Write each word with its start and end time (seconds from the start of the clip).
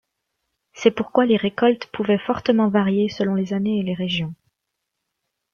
C'est 0.73 0.89
pourquoi 0.89 1.27
les 1.27 1.37
récoltes 1.37 1.85
pouvaient 1.93 2.17
fortement 2.17 2.69
varier 2.69 3.07
selon 3.07 3.35
les 3.35 3.53
années 3.53 3.77
et 3.77 3.83
les 3.83 3.93
régions. 3.93 4.33